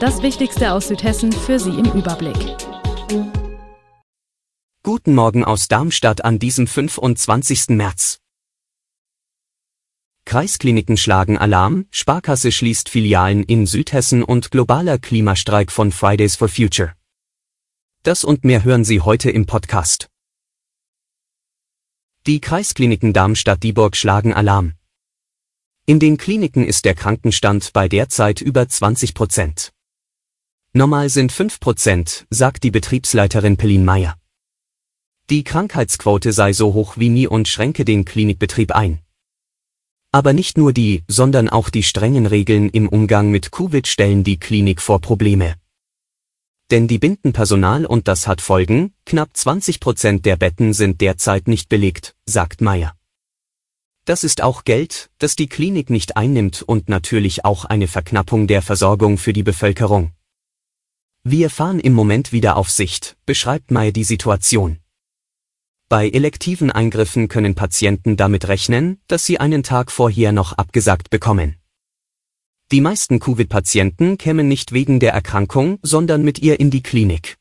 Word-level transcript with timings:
Das 0.00 0.22
Wichtigste 0.22 0.72
aus 0.74 0.86
Südhessen 0.86 1.32
für 1.32 1.58
Sie 1.58 1.70
im 1.70 1.86
Überblick. 1.86 2.36
Guten 4.84 5.12
Morgen 5.12 5.42
aus 5.42 5.66
Darmstadt 5.66 6.24
an 6.24 6.38
diesem 6.38 6.68
25. 6.68 7.70
März. 7.70 8.20
Kreiskliniken 10.24 10.96
schlagen 10.96 11.36
Alarm, 11.36 11.86
Sparkasse 11.90 12.52
schließt 12.52 12.88
Filialen 12.88 13.42
in 13.42 13.66
Südhessen 13.66 14.22
und 14.22 14.52
globaler 14.52 14.98
Klimastreik 14.98 15.72
von 15.72 15.90
Fridays 15.90 16.36
for 16.36 16.48
Future. 16.48 16.94
Das 18.04 18.22
und 18.22 18.44
mehr 18.44 18.62
hören 18.62 18.84
Sie 18.84 19.00
heute 19.00 19.32
im 19.32 19.46
Podcast. 19.46 20.08
Die 22.28 22.40
Kreiskliniken 22.40 23.12
Darmstadt-Dieburg 23.12 23.96
schlagen 23.96 24.32
Alarm. 24.32 24.74
In 25.86 25.98
den 25.98 26.18
Kliniken 26.18 26.64
ist 26.64 26.84
der 26.84 26.94
Krankenstand 26.94 27.72
bei 27.72 27.88
derzeit 27.88 28.40
über 28.40 28.68
20 28.68 29.14
Prozent. 29.14 29.72
Normal 30.74 31.08
sind 31.08 31.32
5 31.32 31.60
Prozent, 31.60 32.26
sagt 32.28 32.62
die 32.62 32.70
Betriebsleiterin 32.70 33.56
Pellin 33.56 33.86
Meyer. 33.86 34.18
Die 35.30 35.42
Krankheitsquote 35.42 36.30
sei 36.32 36.52
so 36.52 36.74
hoch 36.74 36.98
wie 36.98 37.08
nie 37.08 37.26
und 37.26 37.48
schränke 37.48 37.86
den 37.86 38.04
Klinikbetrieb 38.04 38.72
ein. 38.72 39.00
Aber 40.12 40.34
nicht 40.34 40.58
nur 40.58 40.74
die, 40.74 41.04
sondern 41.08 41.48
auch 41.48 41.70
die 41.70 41.82
strengen 41.82 42.26
Regeln 42.26 42.68
im 42.68 42.86
Umgang 42.86 43.30
mit 43.30 43.50
Covid 43.50 43.86
stellen 43.86 44.24
die 44.24 44.38
Klinik 44.38 44.82
vor 44.82 45.00
Probleme. 45.00 45.54
Denn 46.70 46.86
die 46.86 46.98
binden 46.98 47.32
Personal 47.32 47.86
und 47.86 48.06
das 48.06 48.26
hat 48.26 48.42
Folgen, 48.42 48.92
knapp 49.06 49.34
20 49.34 49.80
Prozent 49.80 50.26
der 50.26 50.36
Betten 50.36 50.74
sind 50.74 51.00
derzeit 51.00 51.48
nicht 51.48 51.70
belegt, 51.70 52.14
sagt 52.26 52.60
Meyer. 52.60 52.94
Das 54.04 54.22
ist 54.22 54.42
auch 54.42 54.64
Geld, 54.64 55.08
das 55.16 55.34
die 55.34 55.48
Klinik 55.48 55.88
nicht 55.88 56.18
einnimmt 56.18 56.60
und 56.60 56.90
natürlich 56.90 57.46
auch 57.46 57.64
eine 57.64 57.88
Verknappung 57.88 58.46
der 58.46 58.60
Versorgung 58.60 59.16
für 59.16 59.32
die 59.32 59.42
Bevölkerung. 59.42 60.12
Wir 61.24 61.50
fahren 61.50 61.80
im 61.80 61.92
Moment 61.92 62.32
wieder 62.32 62.56
auf 62.56 62.70
Sicht, 62.70 63.16
beschreibt 63.26 63.70
May 63.70 63.92
die 63.92 64.04
Situation. 64.04 64.78
Bei 65.88 66.08
elektiven 66.08 66.70
Eingriffen 66.70 67.28
können 67.28 67.54
Patienten 67.54 68.16
damit 68.16 68.48
rechnen, 68.48 69.00
dass 69.08 69.24
sie 69.24 69.40
einen 69.40 69.62
Tag 69.62 69.90
vorher 69.90 70.32
noch 70.32 70.52
abgesagt 70.52 71.10
bekommen. 71.10 71.56
Die 72.70 72.82
meisten 72.82 73.18
Covid-Patienten 73.20 74.18
kämen 74.18 74.46
nicht 74.46 74.72
wegen 74.72 75.00
der 75.00 75.12
Erkrankung, 75.12 75.78
sondern 75.82 76.22
mit 76.22 76.38
ihr 76.38 76.60
in 76.60 76.70
die 76.70 76.82
Klinik. 76.82 77.38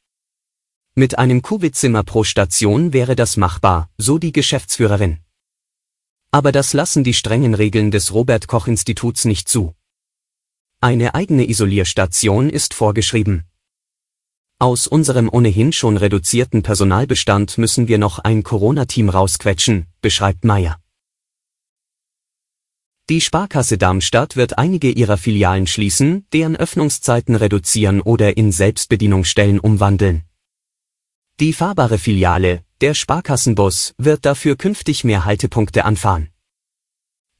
Mit 0.95 1.17
einem 1.17 1.41
Covid-Zimmer 1.41 2.03
pro 2.03 2.23
Station 2.23 2.93
wäre 2.93 3.15
das 3.15 3.35
machbar, 3.35 3.89
so 3.97 4.17
die 4.17 4.31
Geschäftsführerin. 4.31 5.19
Aber 6.31 6.51
das 6.51 6.73
lassen 6.73 7.03
die 7.03 7.13
strengen 7.13 7.53
Regeln 7.53 7.91
des 7.91 8.13
Robert 8.13 8.47
Koch 8.47 8.67
Instituts 8.67 9.25
nicht 9.25 9.49
zu. 9.49 9.75
Eine 10.79 11.15
eigene 11.15 11.49
Isolierstation 11.49 12.49
ist 12.49 12.73
vorgeschrieben. 12.73 13.43
Aus 14.59 14.87
unserem 14.87 15.29
ohnehin 15.31 15.71
schon 15.71 15.97
reduzierten 15.97 16.63
Personalbestand 16.63 17.59
müssen 17.59 17.87
wir 17.87 17.99
noch 17.99 18.17
ein 18.17 18.41
Corona-Team 18.41 19.09
rausquetschen, 19.09 19.85
beschreibt 20.01 20.45
Meyer. 20.45 20.79
Die 23.07 23.21
Sparkasse 23.21 23.77
Darmstadt 23.77 24.35
wird 24.35 24.57
einige 24.57 24.89
ihrer 24.89 25.17
Filialen 25.17 25.67
schließen, 25.67 26.25
deren 26.33 26.55
Öffnungszeiten 26.55 27.35
reduzieren 27.35 28.01
oder 28.01 28.35
in 28.35 28.51
Selbstbedienungsstellen 28.51 29.59
umwandeln. 29.59 30.23
Die 31.39 31.53
fahrbare 31.53 31.99
Filiale, 31.99 32.63
der 32.81 32.95
Sparkassenbus, 32.95 33.93
wird 33.99 34.25
dafür 34.25 34.55
künftig 34.55 35.03
mehr 35.03 35.23
Haltepunkte 35.23 35.85
anfahren. 35.85 36.29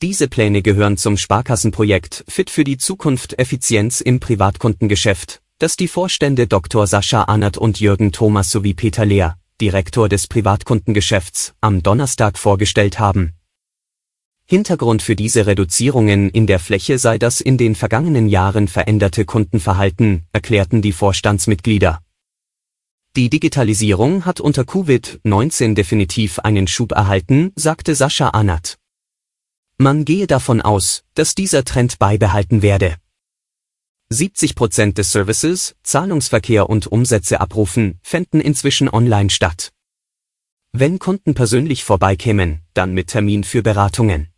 Diese 0.04 0.28
Pläne 0.28 0.62
gehören 0.62 0.98
zum 0.98 1.18
Sparkassenprojekt 1.18 2.24
Fit 2.28 2.52
für 2.52 2.64
die 2.64 2.78
Zukunft 2.78 3.40
Effizienz 3.40 4.02
im 4.02 4.20
Privatkundengeschäft, 4.20 5.42
das 5.60 5.76
die 5.76 5.88
Vorstände 5.88 6.46
Dr. 6.46 6.86
Sascha 6.86 7.24
Arnert 7.24 7.58
und 7.58 7.80
Jürgen 7.80 8.12
Thomas 8.12 8.52
sowie 8.52 8.76
Peter 8.76 9.06
Lehr, 9.06 9.38
Direktor 9.60 10.08
des 10.08 10.28
Privatkundengeschäfts, 10.28 11.56
am 11.62 11.82
Donnerstag 11.82 12.38
vorgestellt 12.38 13.00
haben. 13.00 13.34
Hintergrund 14.46 15.02
für 15.02 15.16
diese 15.16 15.46
Reduzierungen 15.48 16.30
in 16.30 16.48
der 16.48 16.60
Fläche 16.60 17.00
sei 17.00 17.18
das 17.18 17.42
in 17.42 17.58
den 17.58 17.76
vergangenen 17.76 18.28
Jahren 18.28 18.68
veränderte 18.68 19.26
Kundenverhalten, 19.26 20.26
erklärten 20.32 20.82
die 20.82 20.94
Vorstandsmitglieder. 20.94 22.02
Die 23.16 23.30
Digitalisierung 23.30 24.26
hat 24.26 24.40
unter 24.40 24.62
Covid-19 24.62 25.74
definitiv 25.74 26.38
einen 26.40 26.68
Schub 26.68 26.92
erhalten, 26.92 27.52
sagte 27.56 27.96
Sascha 27.96 28.30
Arnert. 28.30 28.78
Man 29.80 30.06
gehe 30.06 30.28
davon 30.28 30.62
aus, 30.62 31.04
dass 31.16 31.34
dieser 31.34 31.66
Trend 31.66 31.98
beibehalten 31.98 32.62
werde. 32.62 32.96
70 34.10 34.56
Prozent 34.56 34.98
des 34.98 35.12
Services, 35.12 35.76
Zahlungsverkehr 35.84 36.70
und 36.70 36.88
Umsätze 36.88 37.42
abrufen, 37.42 38.00
fänden 38.02 38.40
inzwischen 38.40 38.88
online 38.88 39.30
statt. 39.30 39.74
Wenn 40.72 40.98
Kunden 40.98 41.34
persönlich 41.34 41.84
vorbeikämen, 41.84 42.62
dann 42.74 42.94
mit 42.94 43.08
Termin 43.08 43.44
für 43.44 43.62
Beratungen. 43.62 44.30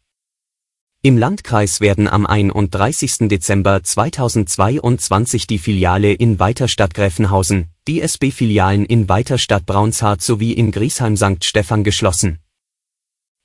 Im 1.04 1.20
Landkreis 1.20 1.82
werden 1.82 2.08
am 2.08 2.26
31. 2.26 3.30
Dezember 3.30 3.84
2022 3.84 5.46
die 5.46 5.60
Filiale 5.60 6.14
in 6.14 6.40
Weiterstadt 6.40 6.96
Gräfenhausen, 6.96 7.70
die 7.88 8.02
SB-Filialen 8.02 8.86
in 8.86 9.08
Weiterstadt 9.08 9.68
Braunshardt 9.68 10.24
sowie 10.24 10.54
in 10.54 10.72
Griesheim 10.72 11.16
St. 11.16 11.46
Stephan 11.46 11.84
geschlossen. 11.84 12.40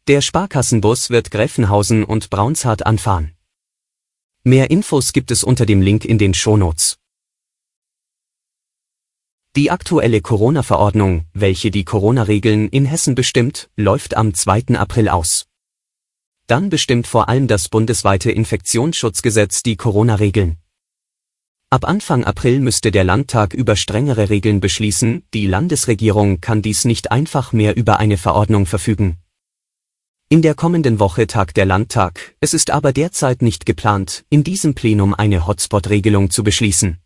Der 0.08 0.22
Sparkassenbus 0.22 1.10
wird 1.10 1.30
Gräfenhausen 1.30 2.02
und 2.02 2.30
Braunshardt 2.30 2.86
anfahren. 2.86 3.34
Mehr 4.46 4.70
Infos 4.70 5.14
gibt 5.14 5.30
es 5.30 5.42
unter 5.42 5.64
dem 5.64 5.80
Link 5.80 6.04
in 6.04 6.18
den 6.18 6.34
Shownotes. 6.34 6.98
Die 9.56 9.70
aktuelle 9.70 10.20
Corona-Verordnung, 10.20 11.24
welche 11.32 11.70
die 11.70 11.86
Corona-Regeln 11.86 12.68
in 12.68 12.84
Hessen 12.84 13.14
bestimmt, 13.14 13.70
läuft 13.74 14.14
am 14.18 14.34
2. 14.34 14.76
April 14.76 15.08
aus. 15.08 15.46
Dann 16.46 16.68
bestimmt 16.68 17.06
vor 17.06 17.30
allem 17.30 17.46
das 17.46 17.70
bundesweite 17.70 18.32
Infektionsschutzgesetz 18.32 19.62
die 19.62 19.76
Corona-Regeln. 19.76 20.58
Ab 21.70 21.86
Anfang 21.86 22.24
April 22.24 22.60
müsste 22.60 22.90
der 22.90 23.04
Landtag 23.04 23.54
über 23.54 23.76
strengere 23.76 24.28
Regeln 24.28 24.60
beschließen, 24.60 25.24
die 25.32 25.46
Landesregierung 25.46 26.42
kann 26.42 26.60
dies 26.60 26.84
nicht 26.84 27.10
einfach 27.10 27.54
mehr 27.54 27.78
über 27.78 27.98
eine 27.98 28.18
Verordnung 28.18 28.66
verfügen. 28.66 29.23
In 30.30 30.40
der 30.42 30.54
kommenden 30.54 30.98
Woche 30.98 31.26
tagt 31.26 31.56
der 31.56 31.66
Landtag, 31.66 32.34
es 32.40 32.54
ist 32.54 32.70
aber 32.70 32.92
derzeit 32.92 33.42
nicht 33.42 33.66
geplant, 33.66 34.24
in 34.30 34.42
diesem 34.42 34.74
Plenum 34.74 35.14
eine 35.14 35.46
Hotspot-Regelung 35.46 36.30
zu 36.30 36.42
beschließen. 36.42 36.98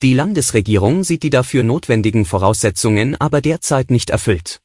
Die 0.00 0.14
Landesregierung 0.14 1.02
sieht 1.02 1.22
die 1.24 1.30
dafür 1.30 1.64
notwendigen 1.64 2.24
Voraussetzungen 2.24 3.20
aber 3.20 3.40
derzeit 3.40 3.90
nicht 3.90 4.10
erfüllt. 4.10 4.60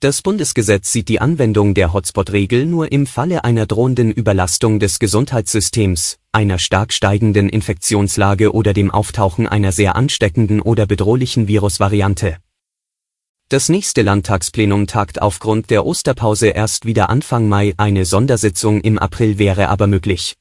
Das 0.00 0.22
Bundesgesetz 0.22 0.92
sieht 0.92 1.08
die 1.08 1.20
Anwendung 1.20 1.74
der 1.74 1.92
Hotspot-Regel 1.92 2.66
nur 2.66 2.92
im 2.92 3.06
Falle 3.06 3.42
einer 3.42 3.66
drohenden 3.66 4.12
Überlastung 4.12 4.78
des 4.78 4.98
Gesundheitssystems, 4.98 6.18
einer 6.30 6.58
stark 6.58 6.92
steigenden 6.92 7.48
Infektionslage 7.48 8.52
oder 8.52 8.72
dem 8.72 8.90
Auftauchen 8.90 9.48
einer 9.48 9.72
sehr 9.72 9.96
ansteckenden 9.96 10.60
oder 10.60 10.86
bedrohlichen 10.86 11.48
Virusvariante. 11.48 12.36
Das 13.54 13.68
nächste 13.68 14.02
Landtagsplenum 14.02 14.88
tagt 14.88 15.22
aufgrund 15.22 15.70
der 15.70 15.86
Osterpause 15.86 16.48
erst 16.48 16.86
wieder 16.86 17.08
Anfang 17.08 17.48
Mai, 17.48 17.72
eine 17.76 18.04
Sondersitzung 18.04 18.80
im 18.80 18.98
April 18.98 19.38
wäre 19.38 19.68
aber 19.68 19.86
möglich. 19.86 20.34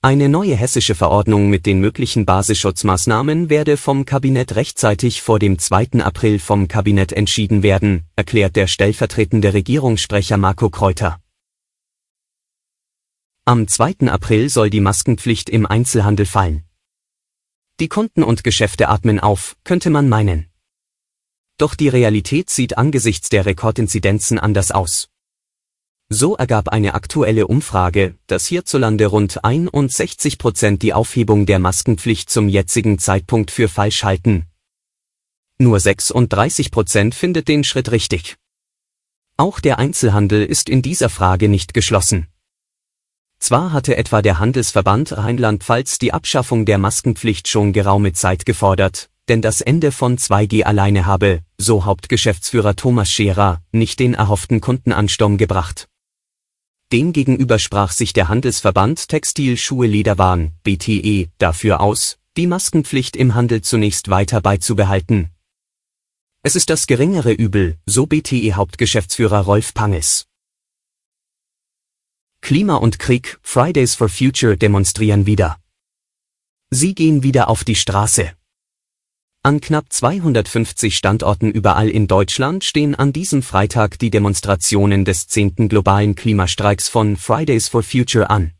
Eine 0.00 0.30
neue 0.30 0.56
hessische 0.56 0.94
Verordnung 0.94 1.50
mit 1.50 1.66
den 1.66 1.78
möglichen 1.78 2.24
Basisschutzmaßnahmen 2.24 3.50
werde 3.50 3.76
vom 3.76 4.06
Kabinett 4.06 4.56
rechtzeitig 4.56 5.20
vor 5.20 5.38
dem 5.38 5.58
2. 5.58 6.02
April 6.02 6.38
vom 6.38 6.68
Kabinett 6.68 7.12
entschieden 7.12 7.62
werden, 7.62 8.06
erklärt 8.16 8.56
der 8.56 8.66
stellvertretende 8.66 9.52
Regierungssprecher 9.52 10.38
Marco 10.38 10.70
Kreuter. 10.70 11.20
Am 13.44 13.68
2. 13.68 14.08
April 14.08 14.48
soll 14.48 14.70
die 14.70 14.80
Maskenpflicht 14.80 15.50
im 15.50 15.66
Einzelhandel 15.66 16.24
fallen. 16.24 16.64
Die 17.78 17.88
Kunden 17.88 18.22
und 18.22 18.42
Geschäfte 18.42 18.88
atmen 18.88 19.20
auf, 19.20 19.54
könnte 19.64 19.90
man 19.90 20.08
meinen. 20.08 20.46
Doch 21.58 21.74
die 21.74 21.88
Realität 21.88 22.50
sieht 22.50 22.76
angesichts 22.76 23.28
der 23.28 23.46
Rekordinzidenzen 23.46 24.38
anders 24.38 24.70
aus. 24.70 25.08
So 26.08 26.36
ergab 26.36 26.68
eine 26.68 26.94
aktuelle 26.94 27.48
Umfrage, 27.48 28.14
dass 28.26 28.46
hierzulande 28.46 29.06
rund 29.06 29.44
61 29.44 30.38
Prozent 30.38 30.82
die 30.82 30.92
Aufhebung 30.92 31.46
der 31.46 31.58
Maskenpflicht 31.58 32.30
zum 32.30 32.48
jetzigen 32.48 32.98
Zeitpunkt 32.98 33.50
für 33.50 33.68
falsch 33.68 34.04
halten. 34.04 34.46
Nur 35.58 35.80
36 35.80 36.70
Prozent 36.70 37.14
findet 37.14 37.48
den 37.48 37.64
Schritt 37.64 37.90
richtig. 37.90 38.36
Auch 39.38 39.58
der 39.58 39.78
Einzelhandel 39.78 40.44
ist 40.44 40.68
in 40.68 40.82
dieser 40.82 41.08
Frage 41.08 41.48
nicht 41.48 41.74
geschlossen. 41.74 42.28
Zwar 43.38 43.72
hatte 43.72 43.96
etwa 43.96 44.22
der 44.22 44.38
Handelsverband 44.38 45.16
Rheinland-Pfalz 45.16 45.98
die 45.98 46.12
Abschaffung 46.12 46.66
der 46.66 46.78
Maskenpflicht 46.78 47.48
schon 47.48 47.72
geraume 47.72 48.12
Zeit 48.12 48.46
gefordert, 48.46 49.10
denn 49.28 49.42
das 49.42 49.60
Ende 49.60 49.92
von 49.92 50.18
2G 50.18 50.62
alleine 50.62 51.06
habe, 51.06 51.40
so 51.58 51.84
Hauptgeschäftsführer 51.84 52.76
Thomas 52.76 53.10
Scherer, 53.10 53.62
nicht 53.72 53.98
den 53.98 54.14
erhofften 54.14 54.60
Kundenansturm 54.60 55.36
gebracht. 55.36 55.88
Demgegenüber 56.92 57.58
sprach 57.58 57.90
sich 57.90 58.12
der 58.12 58.28
Handelsverband 58.28 59.08
Textil 59.08 59.56
Schuhe 59.56 59.88
Lederwaren, 59.88 60.52
BTE, 60.62 61.28
dafür 61.38 61.80
aus, 61.80 62.18
die 62.36 62.46
Maskenpflicht 62.46 63.16
im 63.16 63.34
Handel 63.34 63.62
zunächst 63.62 64.08
weiter 64.08 64.40
beizubehalten. 64.40 65.30
Es 66.42 66.54
ist 66.54 66.70
das 66.70 66.86
geringere 66.86 67.32
Übel, 67.32 67.76
so 67.86 68.06
BTE 68.06 68.52
Hauptgeschäftsführer 68.52 69.40
Rolf 69.40 69.74
Panges. 69.74 70.28
Klima 72.40 72.76
und 72.76 73.00
Krieg, 73.00 73.40
Fridays 73.42 73.96
for 73.96 74.08
Future 74.08 74.56
demonstrieren 74.56 75.26
wieder. 75.26 75.58
Sie 76.70 76.94
gehen 76.94 77.24
wieder 77.24 77.48
auf 77.48 77.64
die 77.64 77.74
Straße. 77.74 78.35
An 79.46 79.60
knapp 79.60 79.92
250 79.92 80.96
Standorten 80.96 81.52
überall 81.52 81.88
in 81.88 82.08
Deutschland 82.08 82.64
stehen 82.64 82.96
an 82.96 83.12
diesem 83.12 83.42
Freitag 83.42 83.96
die 83.96 84.10
Demonstrationen 84.10 85.04
des 85.04 85.28
10. 85.28 85.68
globalen 85.68 86.16
Klimastreiks 86.16 86.88
von 86.88 87.16
Fridays 87.16 87.68
for 87.68 87.84
Future 87.84 88.28
an. 88.28 88.54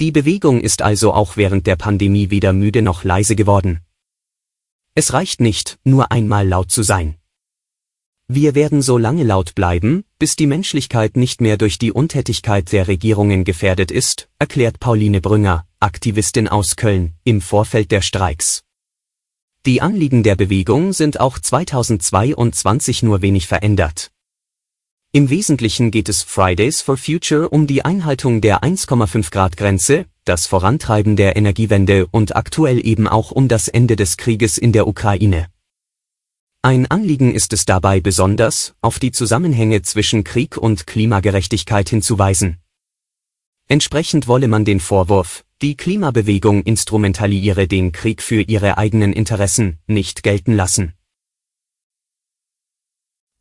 Die 0.00 0.10
Bewegung 0.10 0.60
ist 0.60 0.82
also 0.82 1.14
auch 1.14 1.36
während 1.36 1.68
der 1.68 1.76
Pandemie 1.76 2.30
weder 2.30 2.52
müde 2.52 2.82
noch 2.82 3.04
leise 3.04 3.36
geworden. 3.36 3.78
Es 4.96 5.12
reicht 5.12 5.40
nicht, 5.40 5.78
nur 5.84 6.10
einmal 6.10 6.48
laut 6.48 6.72
zu 6.72 6.82
sein. 6.82 7.14
Wir 8.26 8.56
werden 8.56 8.82
so 8.82 8.98
lange 8.98 9.22
laut 9.22 9.54
bleiben, 9.54 10.02
bis 10.18 10.34
die 10.34 10.48
Menschlichkeit 10.48 11.16
nicht 11.16 11.40
mehr 11.40 11.56
durch 11.56 11.78
die 11.78 11.92
Untätigkeit 11.92 12.72
der 12.72 12.88
Regierungen 12.88 13.44
gefährdet 13.44 13.92
ist, 13.92 14.28
erklärt 14.40 14.80
Pauline 14.80 15.20
Brünger, 15.20 15.68
Aktivistin 15.78 16.48
aus 16.48 16.74
Köln, 16.74 17.14
im 17.22 17.40
Vorfeld 17.40 17.92
der 17.92 18.02
Streiks. 18.02 18.64
Die 19.68 19.82
Anliegen 19.82 20.22
der 20.22 20.34
Bewegung 20.34 20.94
sind 20.94 21.20
auch 21.20 21.38
2022 21.38 23.02
nur 23.02 23.20
wenig 23.20 23.46
verändert. 23.46 24.10
Im 25.12 25.28
Wesentlichen 25.28 25.90
geht 25.90 26.08
es 26.08 26.22
Fridays 26.22 26.80
for 26.80 26.96
Future 26.96 27.50
um 27.50 27.66
die 27.66 27.84
Einhaltung 27.84 28.40
der 28.40 28.62
1,5 28.62 29.30
Grad 29.30 29.58
Grenze, 29.58 30.06
das 30.24 30.46
Vorantreiben 30.46 31.16
der 31.16 31.36
Energiewende 31.36 32.06
und 32.06 32.34
aktuell 32.34 32.82
eben 32.82 33.06
auch 33.06 33.30
um 33.30 33.46
das 33.46 33.68
Ende 33.68 33.96
des 33.96 34.16
Krieges 34.16 34.56
in 34.56 34.72
der 34.72 34.86
Ukraine. 34.86 35.48
Ein 36.62 36.90
Anliegen 36.90 37.34
ist 37.34 37.52
es 37.52 37.66
dabei 37.66 38.00
besonders, 38.00 38.74
auf 38.80 38.98
die 38.98 39.12
Zusammenhänge 39.12 39.82
zwischen 39.82 40.24
Krieg 40.24 40.56
und 40.56 40.86
Klimagerechtigkeit 40.86 41.90
hinzuweisen. 41.90 42.56
Entsprechend 43.68 44.28
wolle 44.28 44.48
man 44.48 44.64
den 44.64 44.80
Vorwurf, 44.80 45.44
die 45.60 45.76
Klimabewegung 45.76 46.62
instrumentaliere 46.62 47.66
den 47.66 47.92
Krieg 47.92 48.22
für 48.22 48.42
ihre 48.42 48.78
eigenen 48.78 49.12
Interessen, 49.12 49.78
nicht 49.86 50.22
gelten 50.22 50.54
lassen. 50.54 50.92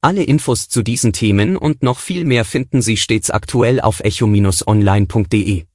Alle 0.01 0.23
Infos 0.23 0.69
zu 0.69 0.83
diesen 0.83 1.11
Themen 1.13 1.57
und 1.57 1.83
noch 1.83 1.99
viel 1.99 2.23
mehr 2.23 2.45
finden 2.45 2.81
Sie 2.81 2.97
stets 2.97 3.29
aktuell 3.29 3.81
auf 3.81 3.99
echo-online.de. 3.99 5.65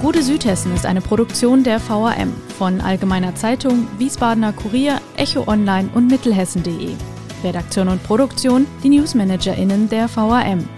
Gute 0.00 0.22
Südhessen 0.22 0.72
ist 0.74 0.86
eine 0.86 1.00
Produktion 1.00 1.64
der 1.64 1.80
VAM 1.80 2.32
von 2.56 2.80
Allgemeiner 2.80 3.34
Zeitung, 3.34 3.88
Wiesbadener 3.98 4.52
Kurier, 4.52 5.00
Echo 5.16 5.48
Online 5.48 5.90
und 5.92 6.06
Mittelhessen.de. 6.06 6.90
Redaktion 7.42 7.88
und 7.88 8.02
Produktion 8.04 8.66
die 8.84 8.90
NewsmanagerInnen 8.90 9.88
der 9.88 10.08
VAM. 10.14 10.77